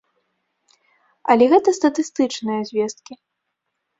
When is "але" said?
1.33-1.45